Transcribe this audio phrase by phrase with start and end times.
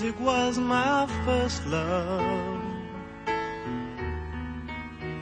[0.00, 2.64] Music was my first love,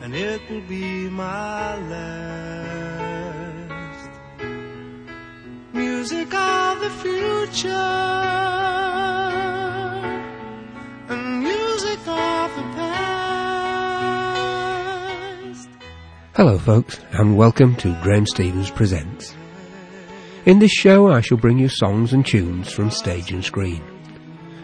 [0.03, 2.79] and it will be my last.
[5.73, 7.69] Music of the future,
[11.09, 13.29] and music of the past.
[16.37, 19.35] Hello, folks, and welcome to Graham Stevens Presents.
[20.47, 23.83] In this show, I shall bring you songs and tunes from stage and screen,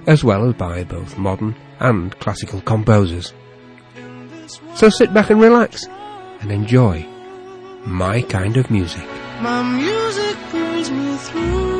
[0.06, 3.32] as well as by both modern and classical composers.
[4.74, 5.86] So sit back and relax
[6.40, 7.06] and enjoy
[7.86, 9.06] my kind of music.
[9.40, 11.74] My music pulls me through.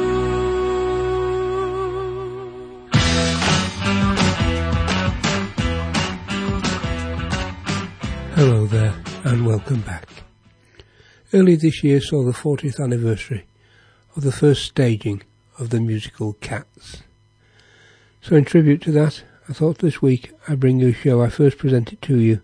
[8.35, 10.09] Hello there, and welcome back.
[11.33, 13.47] Early this year saw the 40th anniversary
[14.17, 15.23] of the first staging
[15.59, 17.03] of the musical Cats.
[18.25, 21.29] So in tribute to that, I thought this week I'd bring you a show I
[21.29, 22.41] first presented to you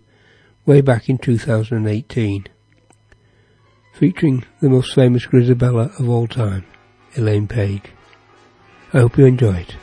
[0.63, 2.45] way back in 2018,
[3.95, 6.65] featuring the most famous Grisabella of all time,
[7.15, 7.85] Elaine Paige.
[8.93, 9.75] I hope you enjoy it.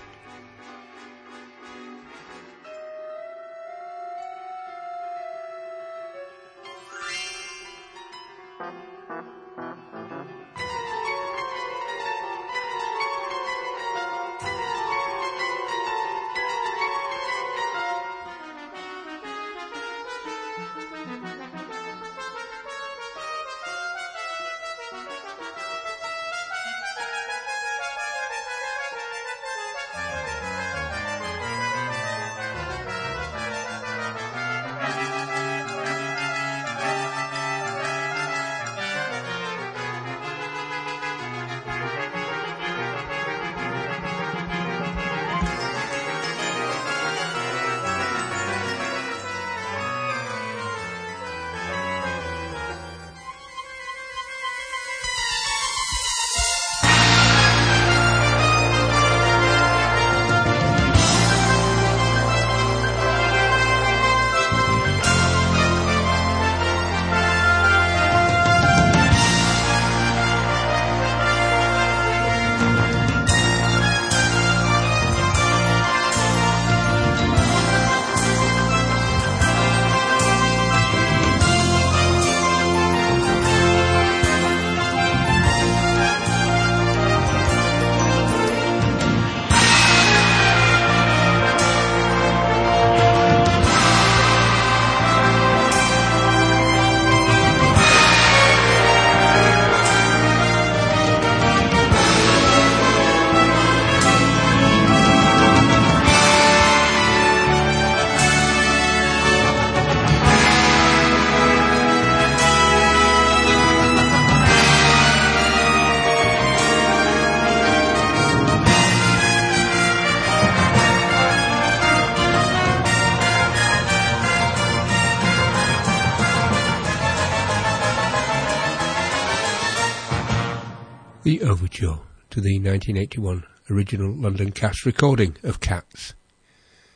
[132.31, 136.13] To the 1981 original London cast recording of Cats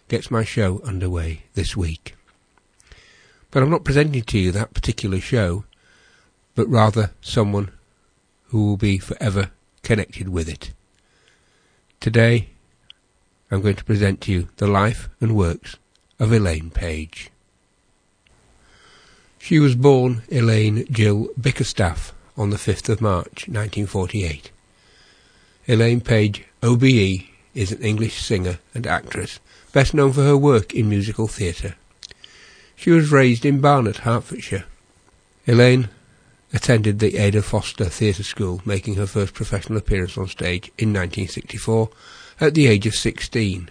[0.09, 2.15] gets my show underway this week.
[3.51, 5.65] But I'm not presenting to you that particular show,
[6.55, 7.71] but rather someone
[8.49, 9.51] who will be forever
[9.83, 10.73] connected with it.
[11.99, 12.51] Today,
[13.51, 15.77] I'm going to present to you the life and works
[16.19, 17.31] of Elaine Paige.
[19.39, 24.51] She was born Elaine Jill Bickerstaff on the 5th of March 1948.
[25.69, 29.39] Elaine Paige, OBE, is an English singer and actress,
[29.73, 31.77] best known for her work in musical theatre.
[32.75, 34.65] She was raised in Barnet, Hertfordshire.
[35.47, 35.89] Elaine
[36.53, 41.91] attended the Ada Foster Theatre School, making her first professional appearance on stage in 1964
[42.41, 43.71] at the age of 16.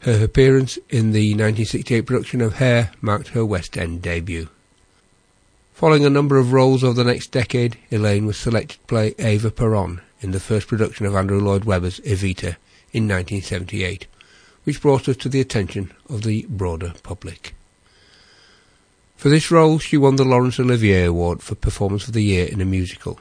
[0.00, 4.48] Her appearance in the 1968 production of Hair marked her West End debut.
[5.74, 9.50] Following a number of roles over the next decade, Elaine was selected to play Ava
[9.50, 12.56] Peron in the first production of Andrew Lloyd Webber's Evita
[12.92, 14.06] in 1978,
[14.64, 17.54] which brought her to the attention of the broader public.
[19.16, 22.60] For this role, she won the Laurence Olivier Award for Performance of the Year in
[22.60, 23.20] a Musical.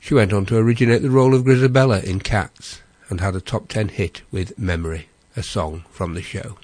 [0.00, 3.68] She went on to originate the role of Grisabella in Cats and had a top
[3.68, 6.56] ten hit with Memory, a song from the show.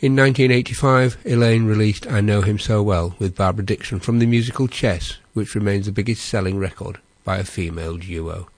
[0.00, 4.68] In 1985, Elaine released I Know Him So Well with Barbara Dickson from the musical
[4.68, 8.48] Chess, which remains the biggest selling record by a female duo.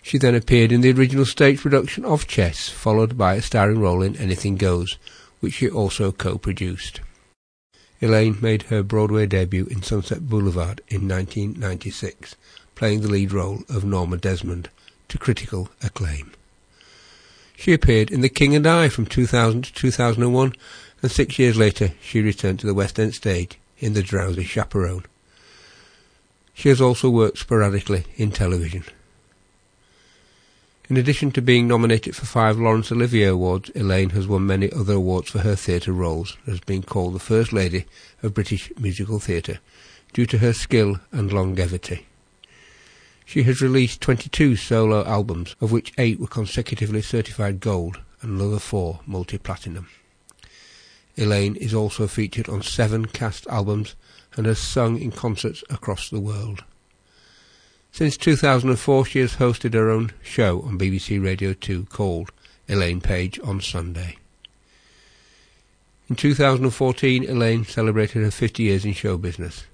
[0.00, 4.00] She then appeared in the original stage production of Chess, followed by a starring role
[4.00, 4.96] in Anything Goes,
[5.40, 7.02] which she also co-produced.
[8.00, 12.34] Elaine made her Broadway debut in Sunset Boulevard in 1996,
[12.74, 14.70] playing the lead role of Norma Desmond,
[15.08, 16.32] to critical acclaim.
[17.58, 20.52] She appeared in The King and I from 2000 to 2001,
[21.02, 25.04] and six years later she returned to the West End stage in The Drowsy Chaperone.
[26.54, 28.84] She has also worked sporadically in television.
[30.88, 34.94] In addition to being nominated for five Laurence Olivier Awards, Elaine has won many other
[34.94, 37.86] awards for her theatre roles and has been called the First Lady
[38.22, 39.58] of British musical theatre
[40.12, 42.06] due to her skill and longevity.
[43.28, 48.58] She has released 22 solo albums, of which eight were consecutively certified gold and another
[48.58, 49.86] four multi-platinum.
[51.14, 53.96] Elaine is also featured on seven cast albums
[54.34, 56.64] and has sung in concerts across the world.
[57.92, 62.32] Since 2004 she has hosted her own show on BBC Radio 2 called
[62.66, 64.16] Elaine Paige on Sunday.
[66.08, 69.66] In 2014 Elaine celebrated her 50 years in show business.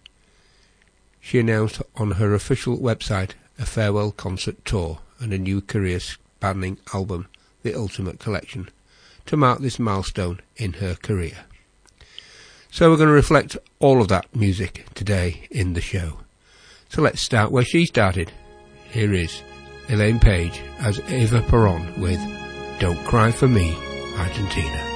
[1.20, 6.78] She announced on her official website a farewell concert tour and a new career spanning
[6.92, 7.28] album,
[7.62, 8.68] The Ultimate Collection,
[9.26, 11.44] to mark this milestone in her career.
[12.70, 16.18] So we're going to reflect all of that music today in the show.
[16.88, 18.32] So let's start where she started.
[18.90, 19.42] Here is
[19.88, 22.20] Elaine Paige as Eva Peron with
[22.80, 23.76] Don't Cry for Me,
[24.16, 24.93] Argentina.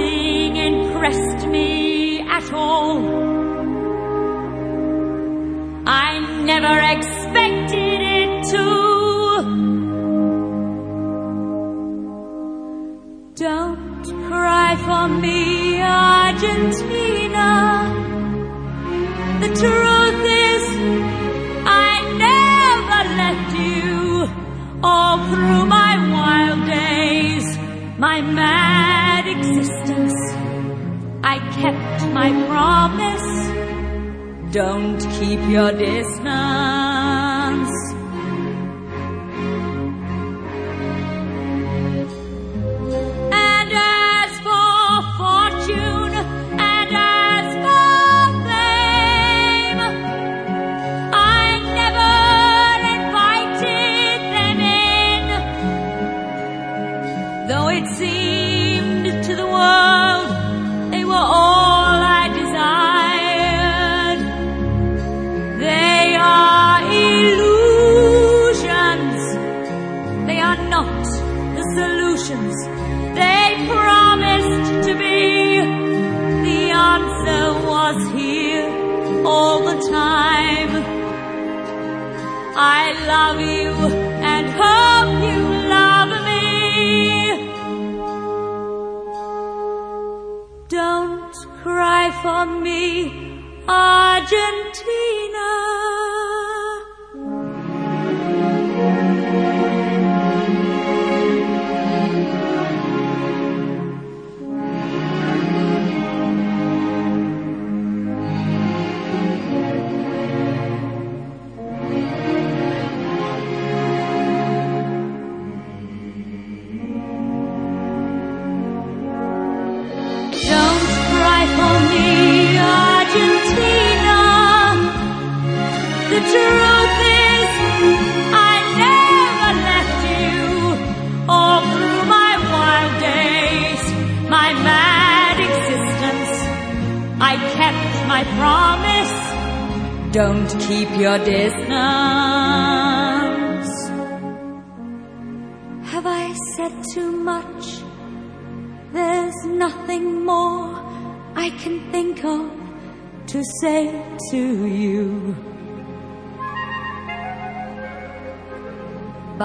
[0.00, 2.98] nothing impressed me at all.
[5.86, 8.66] I never expected it to.
[13.34, 17.48] Don't cry for me, Argentina.
[19.40, 20.64] The truth is,
[21.66, 21.94] I
[22.26, 24.28] never left you
[24.82, 27.46] all through my wild days,
[27.98, 28.69] my man
[31.62, 33.30] kept my promise.
[34.52, 36.79] Don't keep your distance.
[83.10, 83.49] Love you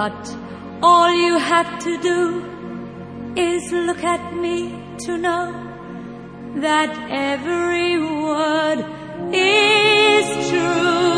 [0.06, 0.36] But
[0.82, 2.20] all you have to do
[3.36, 4.56] is look at me
[5.04, 5.44] to know
[6.66, 8.86] that every word
[9.34, 11.15] is true.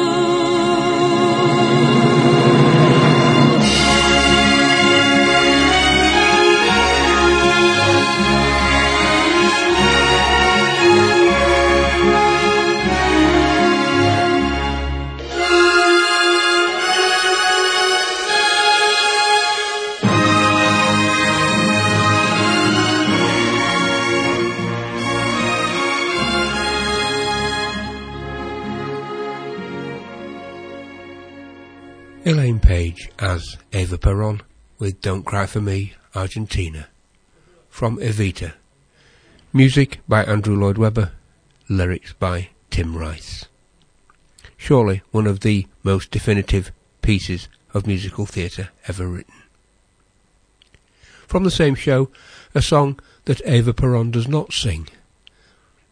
[32.29, 34.43] Elaine Paige as Eva Peron
[34.79, 36.89] with Don't Cry For Me, Argentina.
[37.71, 38.53] From Evita.
[39.51, 41.13] Music by Andrew Lloyd Webber.
[41.71, 43.47] Lyrics by Tim Rice.
[44.59, 46.71] Surely one of the most definitive
[47.01, 49.43] pieces of musical theatre ever written.
[51.27, 52.11] From the same show,
[52.55, 54.87] a song that Eva Peron does not sing,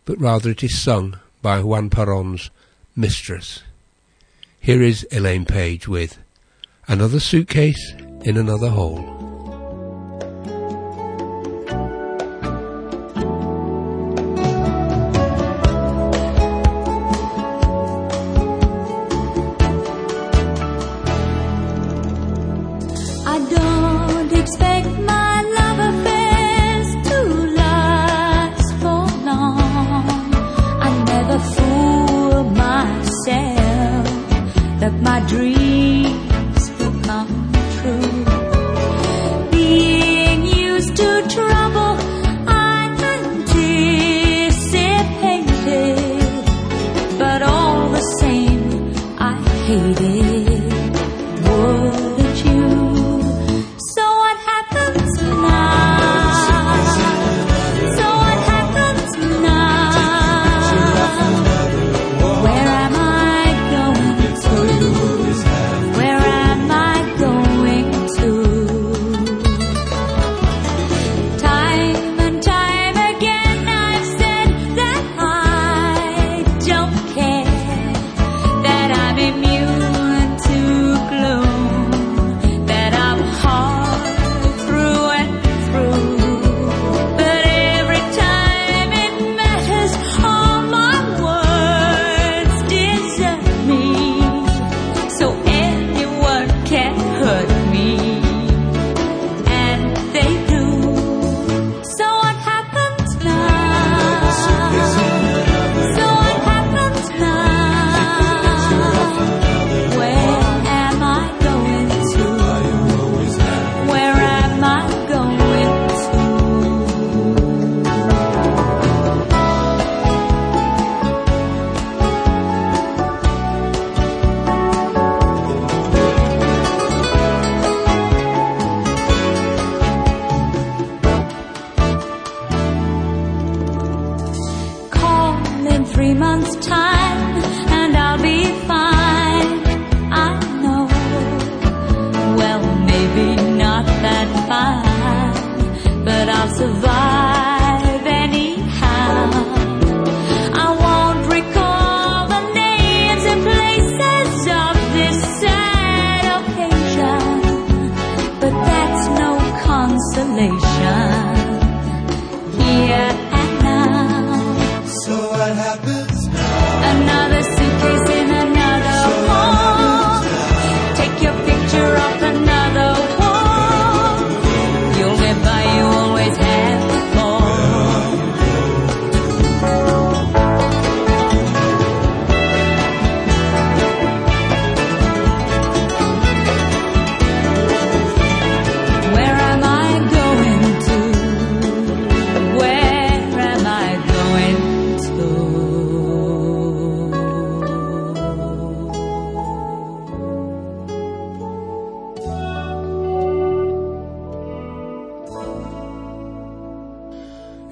[0.05, 2.51] but rather it is sung by Juan Peron's
[2.95, 3.63] mistress.
[4.61, 6.19] Here is Elaine Paige with
[6.89, 9.26] Another Suitcase in Another Hall.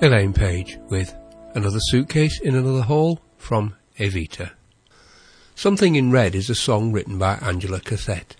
[0.04, 1.14] Elaine Paige with
[1.54, 4.50] Another Suitcase in Another Hall from Evita.
[5.54, 8.36] Something in Red is a song written by Angela Kaset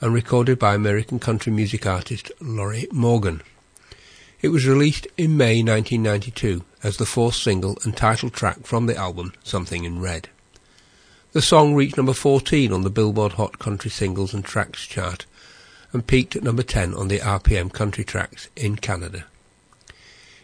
[0.00, 3.42] and recorded by American country music artist Lorrie Morgan.
[4.40, 8.96] It was released in May 1992 as the fourth single and title track from the
[8.96, 10.30] album Something in Red.
[11.32, 15.26] The song reached number 14 on the Billboard Hot Country Singles and Tracks chart
[15.92, 19.26] and peaked at number 10 on the RPM Country Tracks in Canada.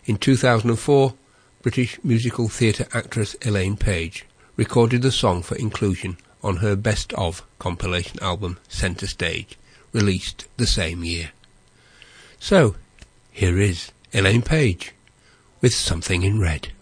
[0.08, 1.12] In 2004,
[1.60, 4.24] British musical theatre actress Elaine Paige
[4.56, 9.58] recorded the song for inclusion on her Best Of compilation album Centre Stage,
[9.92, 11.32] released the same year.
[12.40, 12.74] So,
[13.30, 14.94] here is Elaine Paige
[15.60, 16.72] with Something in Red.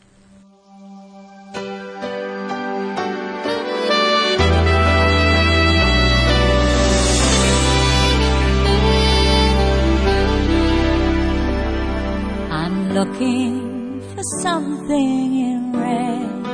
[12.97, 16.47] Looking for something in red.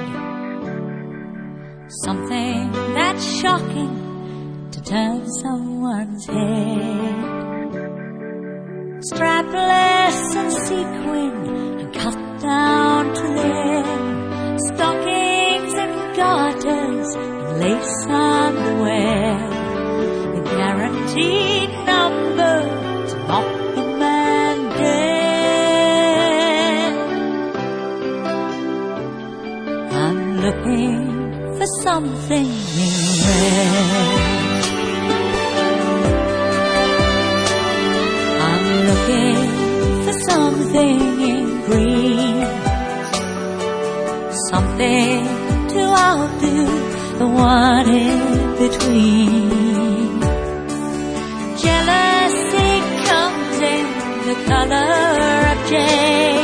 [2.04, 7.22] Something that's shocking to turn someone's head.
[9.08, 11.34] Strapless and sequin
[11.80, 14.58] and cut down to there.
[14.66, 19.38] Stockings and garters and lace underwear.
[20.34, 22.81] The guaranteed number
[30.42, 32.50] looking for something
[32.84, 32.94] in
[33.26, 34.22] red.
[38.48, 39.42] I'm looking
[40.04, 41.00] for something
[41.32, 42.46] in green.
[44.50, 45.24] Something
[45.72, 46.56] to outdo
[47.20, 48.20] the one in
[48.62, 49.50] between.
[51.64, 52.72] Jealousy
[53.06, 53.86] comes in
[54.26, 54.90] the color
[55.52, 56.41] of jade.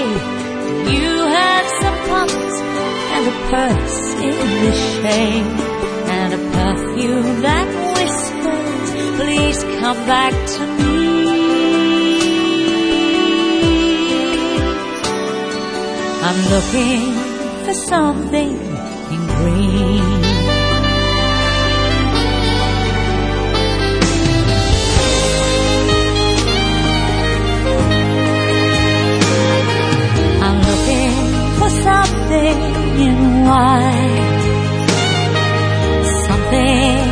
[3.51, 5.47] Purse in the shade.
[6.19, 10.99] And a perfume that whispers, please come back to me.
[16.29, 17.05] I'm looking
[17.65, 18.53] for something
[19.15, 20.28] in green.
[32.29, 34.45] Something in white.
[36.27, 37.08] Something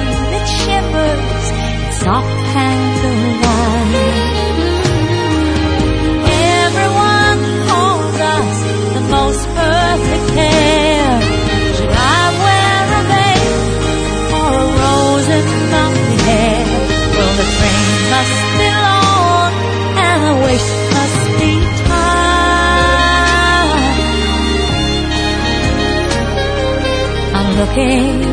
[27.78, 28.25] I'm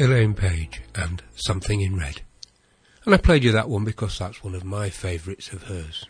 [0.00, 2.22] Elaine Paige and Something in Red.
[3.04, 6.04] And I played you that one because that's one of my favourites of hers.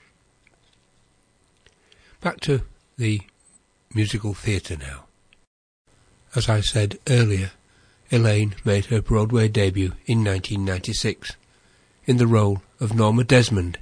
[2.20, 2.62] Back to
[2.98, 3.22] the
[3.94, 5.06] musical theatre now.
[6.34, 7.52] As I said earlier,
[8.10, 11.36] Elaine made her Broadway debut in 1996
[12.04, 13.78] in the role of Norma Desmond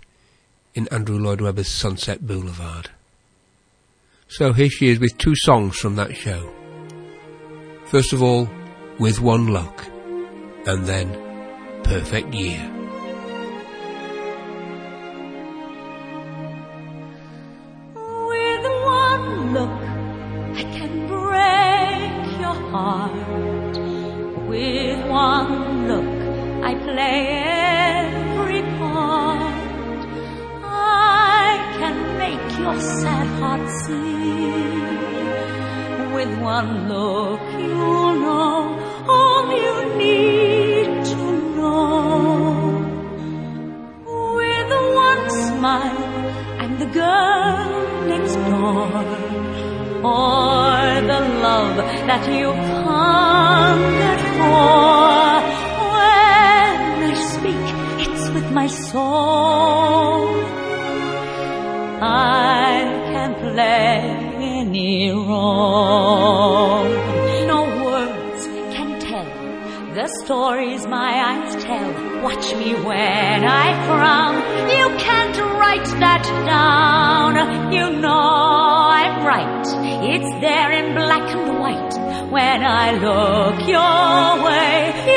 [0.74, 2.90] in Andrew Lloyd Webber's Sunset Boulevard.
[4.28, 6.52] So here she is with two songs from that show.
[7.86, 8.48] First of all,
[8.98, 9.86] With One Look,
[10.66, 11.12] and then
[11.84, 12.75] Perfect Year.
[48.76, 50.66] Or
[51.10, 51.76] the love
[52.08, 55.40] that you've hungered for.
[55.94, 56.76] When
[57.10, 57.66] I speak,
[58.06, 60.28] it's with my soul.
[62.02, 63.96] I can play
[64.58, 66.84] any role.
[67.46, 68.42] No words
[68.74, 69.28] can tell
[69.94, 71.90] the stories my eyes tell.
[72.22, 74.34] Watch me when I frown.
[74.68, 75.45] You can't
[75.78, 77.72] write that down.
[77.72, 79.66] You know I'm right.
[80.04, 82.30] It's there in black and white.
[82.30, 85.15] When I look your way,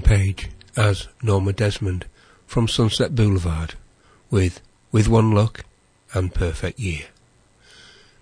[0.00, 2.06] Paige as Norma Desmond
[2.46, 3.74] from Sunset Boulevard
[4.30, 4.60] with
[4.92, 5.64] With One Look
[6.12, 7.06] and Perfect Year.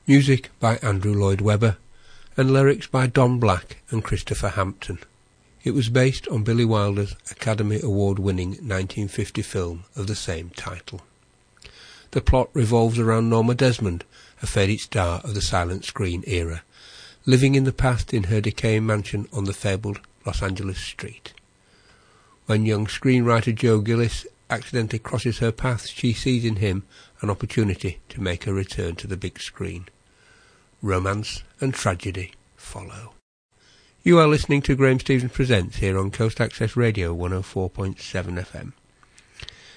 [0.06, 1.76] Music by Andrew Lloyd Webber
[2.36, 4.98] and lyrics by Don Black and Christopher Hampton.
[5.64, 11.02] It was based on Billy Wilder's Academy Award winning 1950 film of the same title.
[12.12, 14.04] The plot revolves around Norma Desmond,
[14.42, 16.62] a faded star of the silent screen era,
[17.26, 21.34] living in the past in her decaying mansion on the fabled Los Angeles street.
[22.48, 26.84] When young screenwriter Joe Gillis accidentally crosses her path, she sees in him
[27.20, 29.86] an opportunity to make her return to the big screen.
[30.80, 33.12] Romance and tragedy follow.
[34.02, 38.72] You are listening to Graham Stevens Presents here on Coast Access Radio 104.7 FM.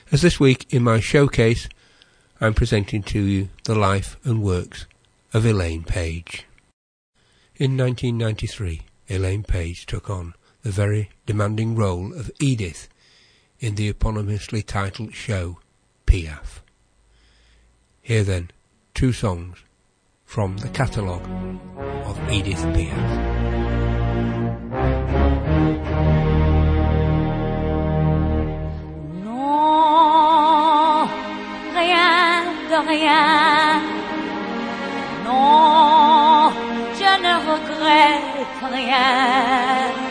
[0.09, 1.67] As this week in my showcase,
[2.39, 4.85] I'm presenting to you the life and works
[5.33, 6.45] of Elaine Paige.
[7.57, 12.87] In 1993, Elaine Paige took on the very demanding role of Edith
[13.59, 15.59] in the eponymously titled show
[16.05, 16.61] Piaf.
[18.01, 18.51] Here then,
[18.93, 19.57] two songs
[20.25, 21.27] from the catalogue
[22.05, 23.41] of Edith Piaf.
[32.87, 33.81] Rien.
[35.23, 36.51] Non,
[36.97, 40.10] je ne regrette rien,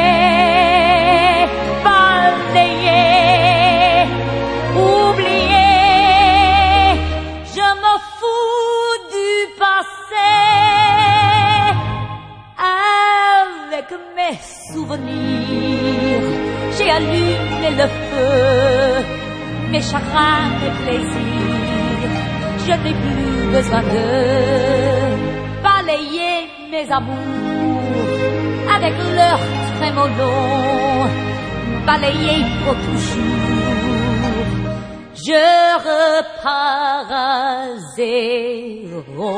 [16.97, 19.05] allumé le feu,
[19.71, 22.15] mes chagrins, mes plaisirs.
[22.65, 24.05] Je n'ai plus besoin de
[25.63, 26.37] balayer
[26.71, 27.81] mes amours
[28.75, 29.39] avec leur
[29.77, 30.33] trémolo,
[31.85, 33.41] balayer pour toujours.
[35.15, 35.43] Je
[35.87, 39.31] repars à zéro.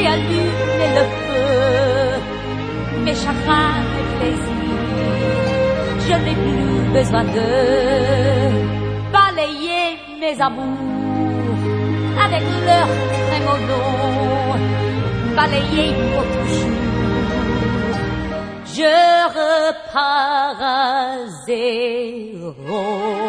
[0.00, 2.20] j'ai allumé le feu,
[3.04, 4.84] mes chagrins, mes plaisirs,
[6.06, 7.48] je n'ai plus besoin de
[9.12, 9.86] balayer
[10.20, 11.62] mes amours
[12.24, 12.88] avec leur
[13.26, 13.88] très nom,
[15.36, 16.80] balayer pour toujours.
[18.76, 18.94] Je
[19.38, 23.19] repars à zéro.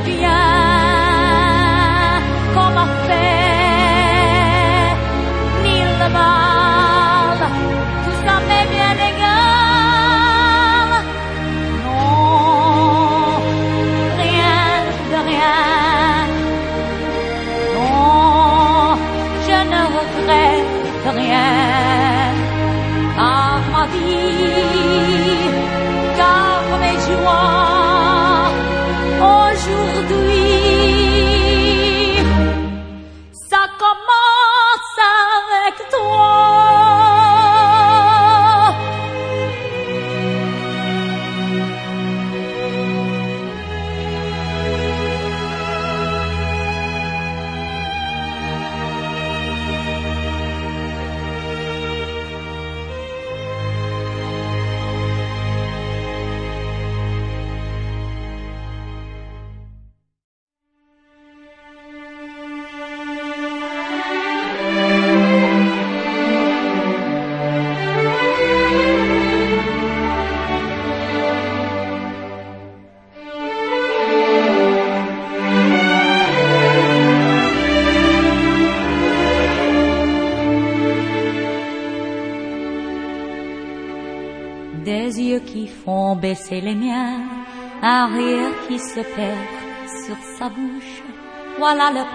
[0.00, 0.49] sabia.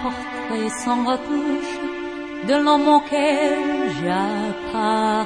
[0.05, 1.75] Portrait sans retouche
[2.47, 3.57] de l'homme auquel
[3.97, 5.25] j'appartiens.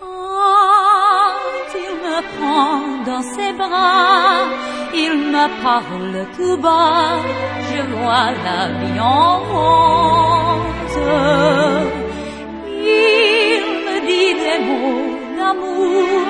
[0.00, 4.44] Quand il me prend dans ses bras,
[5.04, 7.16] il me parle tout bas,
[7.70, 11.02] je vois la vie en rose.
[13.04, 16.24] Il me dit des mots d'amour,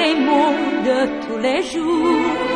[0.00, 2.55] des mots de tous les jours,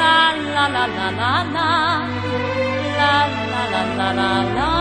[0.00, 0.20] La
[0.54, 1.72] la la la la la,
[2.98, 3.14] la
[3.52, 4.79] la la la la la.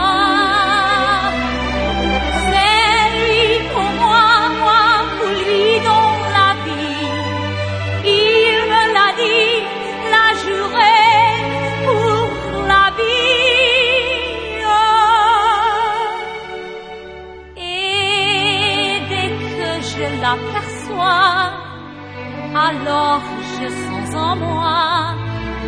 [22.54, 23.22] Alors
[23.56, 25.14] je sens en moi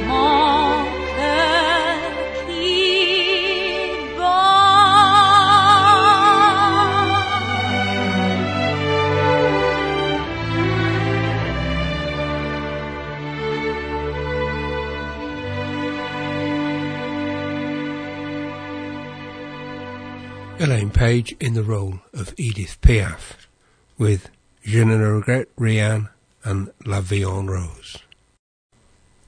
[0.09, 0.63] mon.
[20.63, 23.49] Elaine Paige in the role of Edith Piaf,
[23.99, 24.31] with
[24.65, 26.09] Je ne regrette rien
[26.45, 27.99] and La Vie en Rose.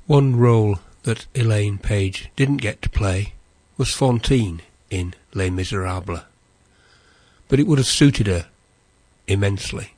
[0.07, 3.33] One role that Elaine Paige didn't get to play
[3.77, 6.23] was Fantine in Les Miserables,
[7.49, 8.47] but it would have suited her
[9.27, 9.95] immensely.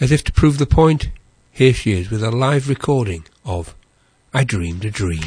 [0.00, 1.10] As if to prove the point,
[1.52, 3.74] here she is with a live recording of
[4.32, 5.20] I Dreamed a Dream.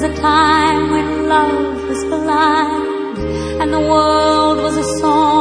[0.00, 3.18] was a time when love was blind
[3.60, 5.39] and the world was a song.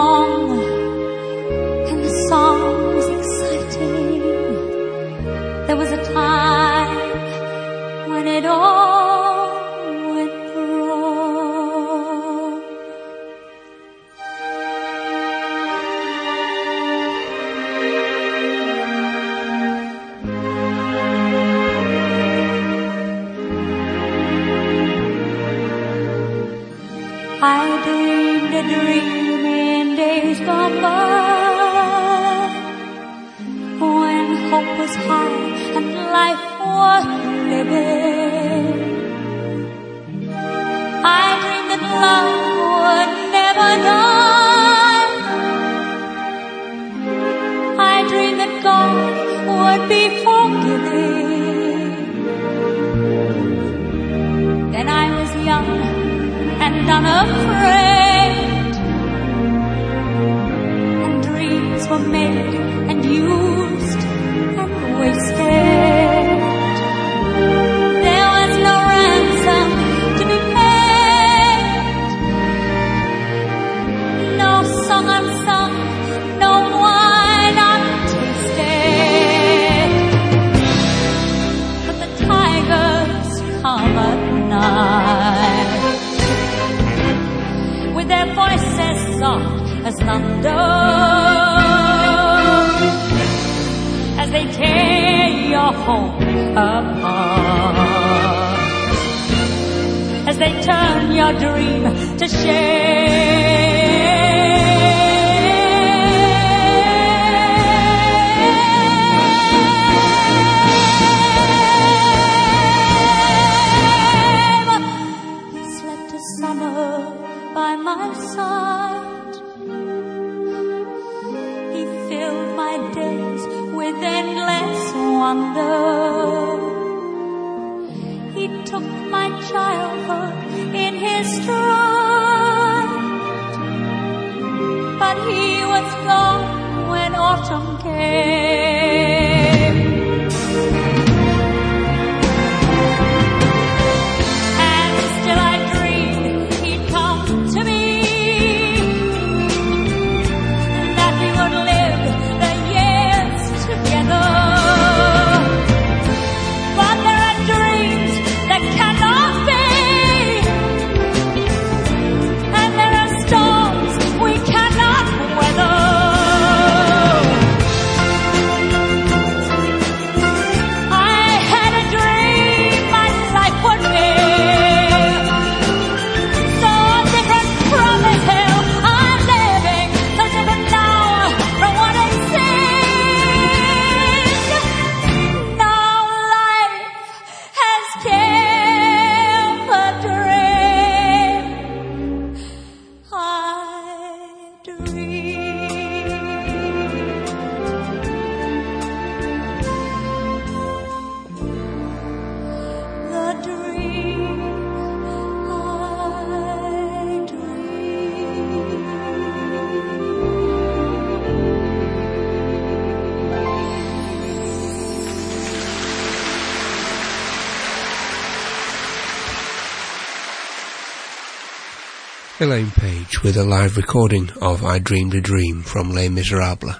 [222.41, 226.79] Elaine Paige with a live recording of I Dreamed a Dream from Les Miserables,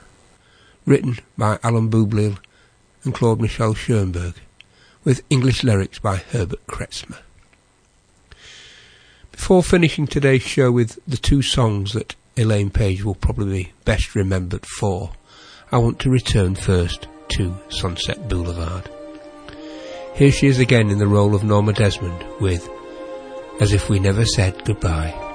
[0.86, 2.38] written by Alain Boublil
[3.03, 4.36] and Claude Michel Schoenberg,
[5.03, 7.18] with English lyrics by Herbert Kretzmer.
[9.34, 14.16] Before finishing today's show with the two songs that Elaine Paige will probably be best
[14.16, 15.12] remembered for,
[15.74, 18.89] I want to return first to Sunset Boulevard.
[20.16, 22.70] Here she is again in the role of Norma Desmond with
[23.60, 25.28] As If We Never Said Goodbye.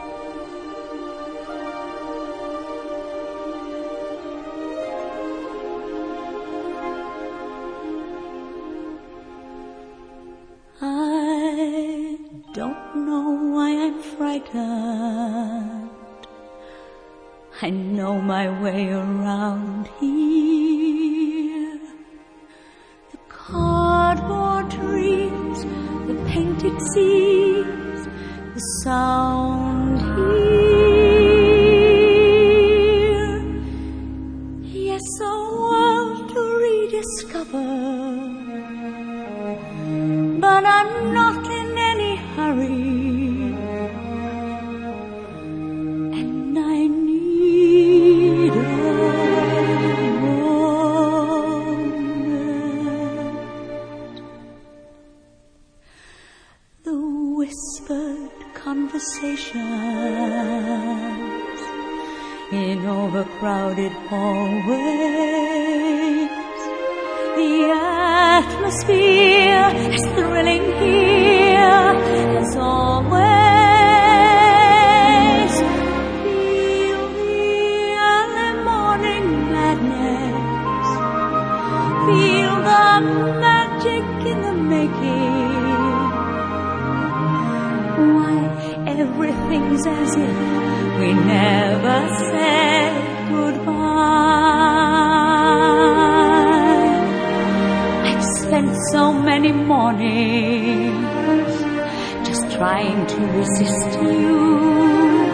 [102.56, 105.24] Trying to resist you.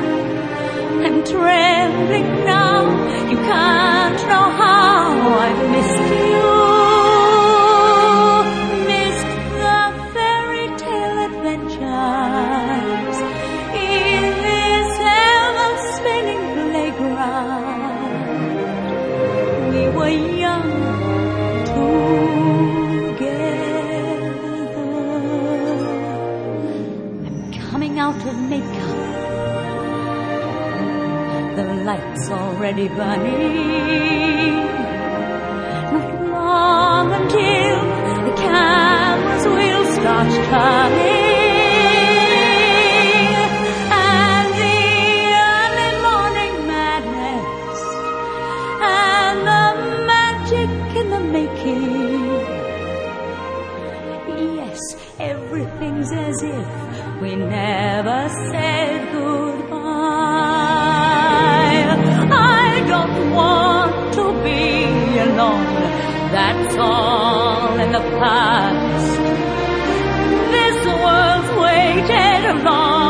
[1.05, 6.00] I'm trembling now, you can't know how I've missed you.
[32.31, 34.55] Already burning.
[35.93, 37.77] Not long until
[38.27, 41.39] the cameras will start turning.
[43.93, 44.79] And the
[45.51, 47.81] early morning madness
[48.99, 49.67] and the
[50.13, 52.59] magic in the making.
[54.57, 54.81] Yes,
[55.19, 56.69] everything's as if
[57.21, 58.80] we never said
[66.33, 69.19] That's all in the past.
[70.55, 73.10] This world's waited long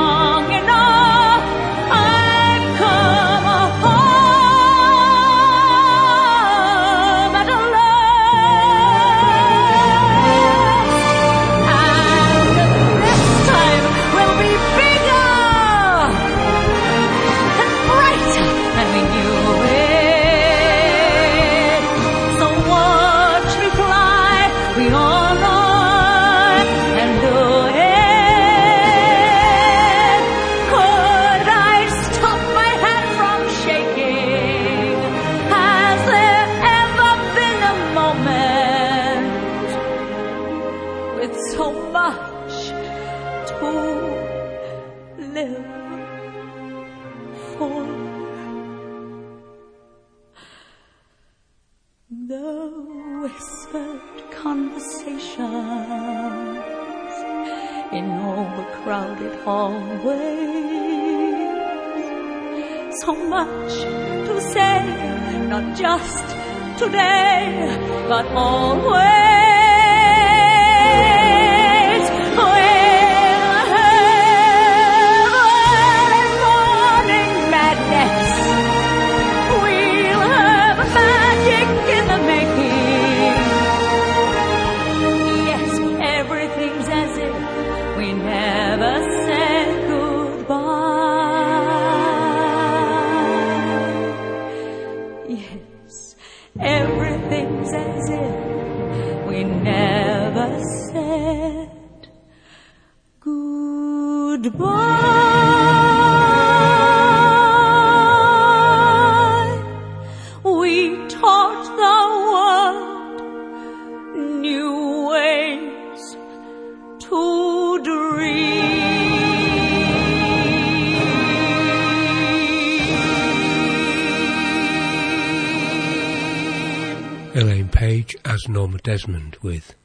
[128.90, 129.76] Desmond with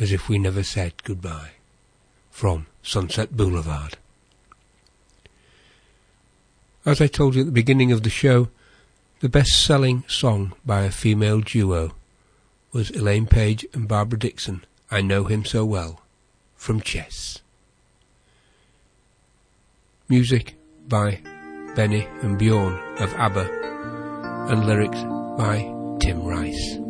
[0.00, 1.50] As If We Never Said Goodbye
[2.30, 3.98] from Sunset Boulevard.
[6.86, 8.48] As I told you at the beginning of the show,
[9.20, 11.92] the best selling song by a female duo
[12.72, 16.00] was Elaine Paige and Barbara Dickson, I Know Him So Well,
[16.56, 17.40] from Chess.
[20.08, 20.54] Music
[20.88, 21.20] by
[21.76, 23.50] Benny and Bjorn of ABBA,
[24.50, 25.02] and lyrics
[25.36, 25.58] by
[26.00, 26.81] Tim Rice.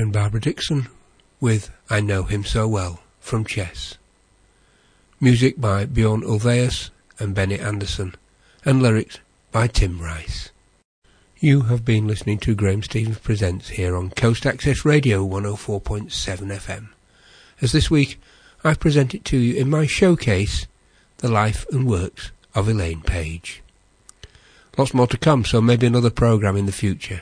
[0.00, 0.88] And Barbara Dickson
[1.42, 3.98] with I Know Him So Well from Chess.
[5.20, 6.88] Music by Bjorn Ulvaeus
[7.18, 8.14] and Benny Andersson
[8.64, 9.18] and lyrics
[9.52, 10.52] by Tim Rice.
[11.38, 16.88] You have been listening to Graham Stevens Presents here on Coast Access Radio 104.7 FM.
[17.60, 18.18] As this week
[18.64, 20.66] I present it to you in my showcase,
[21.18, 23.62] The Life and Works of Elaine Paige.
[24.78, 27.20] Lots more to come, so maybe another programme in the future.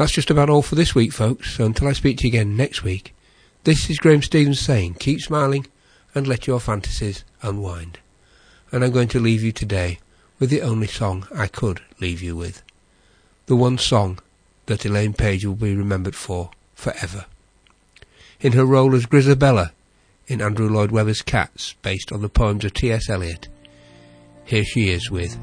[0.00, 1.56] That's just about all for this week, folks.
[1.56, 3.14] So until I speak to you again next week,
[3.64, 5.66] this is Graham Stevens saying, keep smiling
[6.14, 7.98] and let your fantasies unwind.
[8.72, 9.98] And I'm going to leave you today
[10.38, 12.62] with the only song I could leave you with.
[13.44, 14.20] The one song
[14.64, 17.26] that Elaine Paige will be remembered for forever.
[18.40, 19.72] In her role as Grisabella
[20.26, 23.10] in Andrew Lloyd Webber's Cats, based on the poems of T.S.
[23.10, 23.48] Eliot,
[24.46, 25.38] here she is with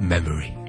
[0.00, 0.50] Memory.
[0.50, 0.61] Memory,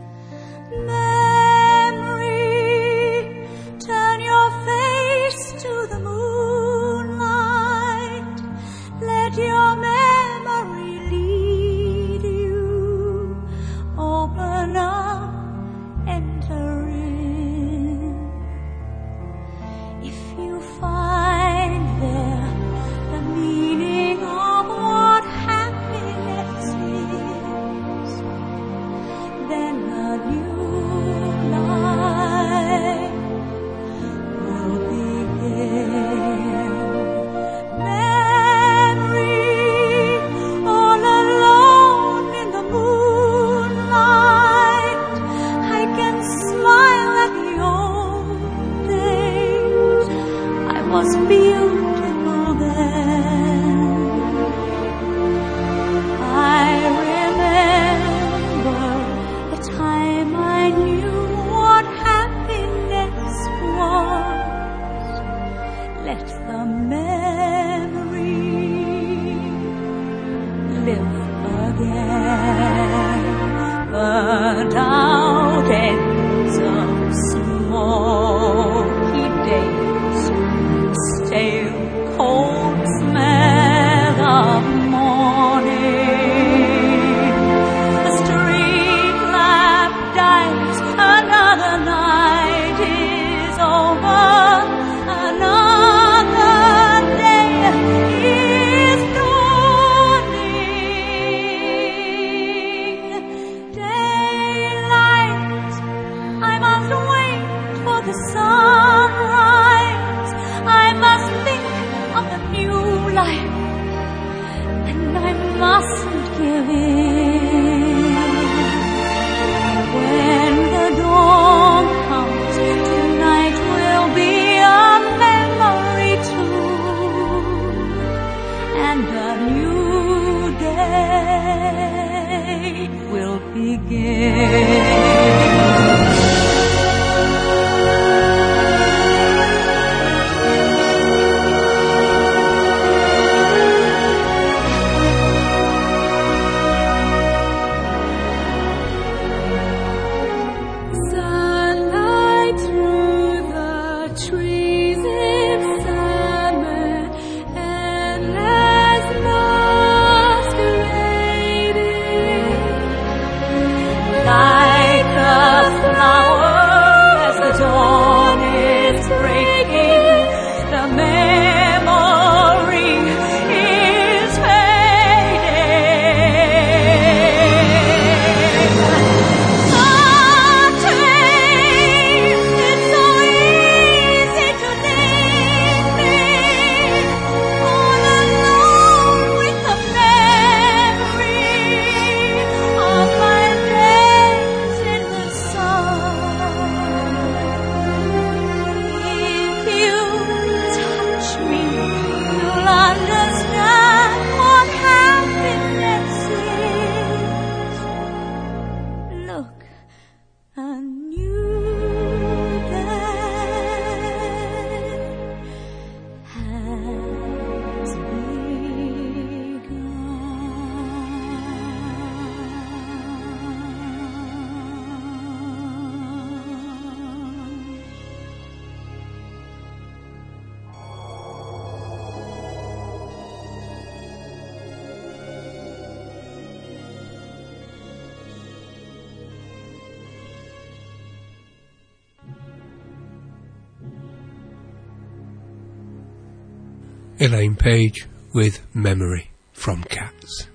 [247.24, 250.49] Elaine Paige with Memory from Cats.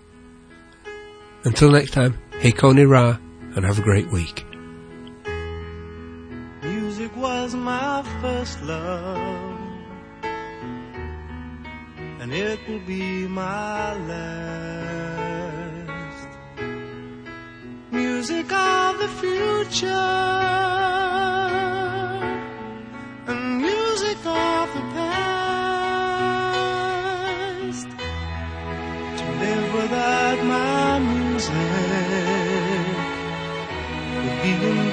[1.45, 3.17] Until next time, Hikoni Ra
[3.57, 4.45] and have a great week.
[6.63, 9.59] Music was my first love,
[12.21, 15.09] and it will be my last.
[17.91, 21.08] Music of the future.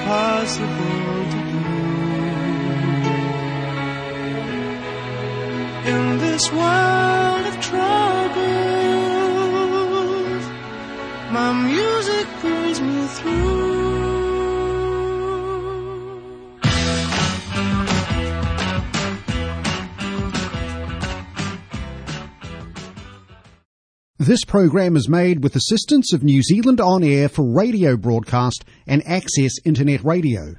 [0.06, 1.64] Impossible to do.
[5.90, 7.15] In this world
[24.26, 29.06] This program is made with assistance of New Zealand On Air for radio broadcast and
[29.06, 30.56] access internet radio.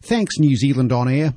[0.00, 1.34] Thanks New Zealand On Air.